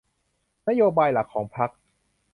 [0.67, 1.69] นโยบายหลักของพรรค